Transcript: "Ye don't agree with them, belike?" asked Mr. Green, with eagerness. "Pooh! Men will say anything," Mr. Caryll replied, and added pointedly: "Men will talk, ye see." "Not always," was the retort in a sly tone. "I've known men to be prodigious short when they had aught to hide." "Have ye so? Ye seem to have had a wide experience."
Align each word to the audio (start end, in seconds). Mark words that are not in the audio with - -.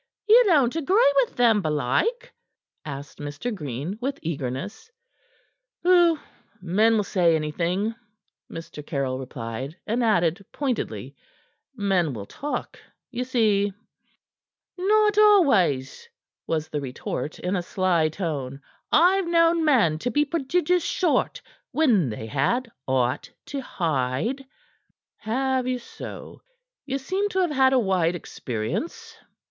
"Ye 0.27 0.41
don't 0.47 0.75
agree 0.75 1.13
with 1.17 1.35
them, 1.35 1.61
belike?" 1.61 2.33
asked 2.83 3.19
Mr. 3.19 3.53
Green, 3.53 3.99
with 4.01 4.17
eagerness. 4.23 4.89
"Pooh! 5.83 6.17
Men 6.59 6.95
will 6.97 7.03
say 7.03 7.35
anything," 7.35 7.93
Mr. 8.51 8.83
Caryll 8.83 9.19
replied, 9.19 9.77
and 9.85 10.03
added 10.03 10.43
pointedly: 10.51 11.15
"Men 11.75 12.13
will 12.13 12.25
talk, 12.25 12.79
ye 13.11 13.23
see." 13.23 13.73
"Not 14.75 15.19
always," 15.19 16.09
was 16.47 16.67
the 16.69 16.81
retort 16.81 17.37
in 17.37 17.55
a 17.55 17.61
sly 17.61 18.09
tone. 18.09 18.59
"I've 18.91 19.27
known 19.27 19.63
men 19.63 19.99
to 19.99 20.09
be 20.09 20.25
prodigious 20.25 20.83
short 20.83 21.43
when 21.69 22.09
they 22.09 22.25
had 22.25 22.71
aught 22.87 23.29
to 23.45 23.61
hide." 23.61 24.47
"Have 25.17 25.67
ye 25.67 25.77
so? 25.77 26.41
Ye 26.87 26.97
seem 26.97 27.29
to 27.29 27.41
have 27.41 27.51
had 27.51 27.71
a 27.73 27.77
wide 27.79 28.15
experience." 28.15 29.15